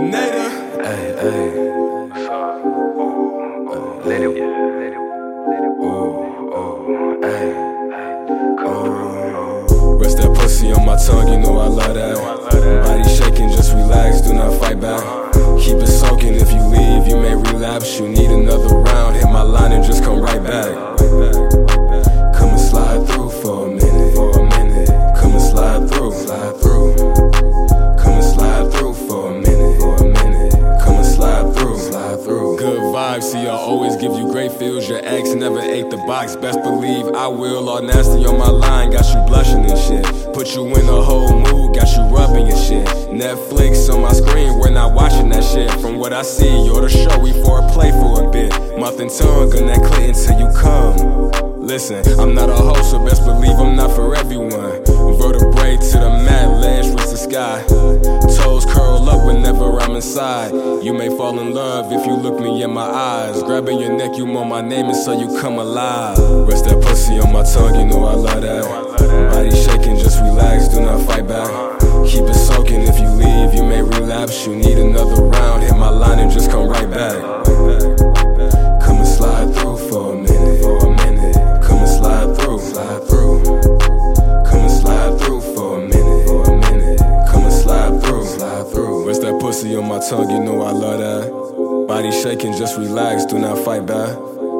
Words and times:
Nader. 0.00 0.48
Hey, 0.84 1.12
hey. 1.20 1.50
Let 4.04 4.20
it. 4.22 4.26
Ooh, 5.80 5.92
ooh, 6.56 7.20
hey. 7.22 7.52
Ooh. 8.64 9.98
Rest 9.98 10.16
that 10.18 10.34
pussy 10.34 10.72
on 10.72 10.86
my 10.86 10.96
tongue, 10.96 11.28
you 11.28 11.38
know 11.38 11.58
I 11.58 11.66
love 11.66 11.94
that. 11.94 12.16
Body 12.84 13.08
shaking, 13.08 13.50
just 13.50 13.72
relax, 13.74 14.22
do 14.22 14.32
not 14.32 14.58
fight 14.58 14.80
back. 14.80 15.02
Keep 15.60 15.76
it 15.76 15.88
soaking, 15.88 16.34
if 16.34 16.50
you 16.50 16.62
leave, 16.62 17.06
you 17.06 17.16
may 17.16 17.34
relapse. 17.34 17.98
You 18.00 18.08
need 18.08 18.29
vibes, 33.50 33.56
see, 33.56 33.56
I 33.56 33.56
always 33.56 33.96
give 33.96 34.12
you 34.12 34.30
great 34.30 34.52
feels. 34.52 34.88
Your 34.88 35.00
ex 35.02 35.34
never 35.34 35.60
ate 35.60 35.90
the 35.90 35.96
box, 35.98 36.36
best 36.36 36.62
believe 36.62 37.06
I 37.14 37.26
will. 37.28 37.68
All 37.68 37.82
nasty 37.82 38.24
on 38.26 38.38
my 38.38 38.48
line, 38.48 38.90
got 38.90 39.06
you 39.14 39.22
blushing 39.26 39.64
and 39.68 39.78
shit. 39.78 40.34
Put 40.34 40.54
you 40.54 40.66
in 40.66 40.88
a 40.88 41.02
whole 41.02 41.38
mood, 41.38 41.74
got 41.74 41.88
you 41.96 42.02
rubbing 42.14 42.46
your 42.46 42.56
shit. 42.56 42.86
Netflix 43.10 43.92
on 43.92 44.02
my 44.02 44.12
screen, 44.12 44.58
we're 44.58 44.70
not 44.70 44.94
watching 44.94 45.28
that 45.30 45.44
shit. 45.44 45.70
From 45.80 45.98
what 45.98 46.12
I 46.12 46.22
see, 46.22 46.64
you're 46.64 46.82
the 46.82 46.88
show, 46.88 47.18
we 47.18 47.32
for 47.44 47.60
a 47.60 47.68
play 47.72 47.90
for 47.90 48.26
a 48.26 48.30
bit. 48.30 48.52
And 49.00 49.08
tongue 49.08 49.56
on 49.56 49.66
that 49.66 49.78
clit 49.78 50.08
until 50.08 50.40
you 50.40 50.52
come. 50.58 51.60
Listen, 51.60 52.02
I'm 52.18 52.34
not 52.34 52.50
a 52.50 52.54
host, 52.54 52.90
so 52.90 52.98
best 53.04 53.24
believe 53.24 53.56
I'm 53.58 53.76
not 53.76 53.92
for 53.92 54.14
everyone. 54.16 54.84
Vertebrae 55.16 55.76
to 55.76 55.98
the 55.98 56.10
mat, 56.26 56.60
legs 56.60 56.88
reach 56.88 57.08
the 57.08 57.16
sky. 57.16 57.79
Inside. 60.00 60.50
You 60.82 60.94
may 60.94 61.08
fall 61.14 61.38
in 61.40 61.52
love 61.52 61.92
if 61.92 62.06
you 62.06 62.14
look 62.14 62.40
me 62.40 62.62
in 62.62 62.70
my 62.70 62.88
eyes. 62.88 63.42
Grabbing 63.42 63.78
your 63.78 63.92
neck, 63.92 64.16
you 64.16 64.24
want 64.24 64.48
my 64.48 64.62
name, 64.62 64.86
and 64.86 64.96
so 64.96 65.12
you 65.12 65.38
come 65.38 65.58
alive. 65.58 66.16
Rest 66.48 66.64
that 66.64 66.80
pussy 66.82 67.20
on 67.20 67.30
my 67.32 67.42
tongue, 67.42 67.78
you 67.78 67.84
know 67.84 68.06
I 68.06 68.14
love 68.14 68.40
that. 68.40 68.64
Body 69.30 69.50
shaking, 69.50 69.96
just 69.98 70.18
relax, 70.20 70.68
do 70.68 70.80
not 70.80 71.06
fight 71.06 71.28
back. 71.28 71.50
Keep 72.08 72.32
it 72.32 72.34
soaking, 72.34 72.82
if 72.82 72.98
On 89.76 89.88
my 89.88 90.00
tongue, 90.00 90.30
you 90.30 90.40
know 90.40 90.62
I 90.62 90.72
love 90.72 90.98
that. 90.98 91.86
Body 91.86 92.10
shaking, 92.10 92.52
just 92.56 92.76
relax, 92.76 93.24
do 93.24 93.38
not 93.38 93.58
fight 93.58 93.86
back. 93.86 94.16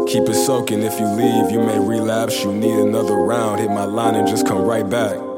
Keep 0.07 0.29
it 0.29 0.35
soaking, 0.35 0.83
if 0.83 0.99
you 0.99 1.07
leave, 1.07 1.51
you 1.51 1.61
may 1.61 1.79
relapse. 1.79 2.43
You 2.43 2.53
need 2.53 2.79
another 2.79 3.15
round, 3.15 3.61
hit 3.61 3.71
my 3.71 3.85
line 3.85 4.15
and 4.15 4.27
just 4.27 4.47
come 4.47 4.63
right 4.63 4.89
back. 4.89 5.30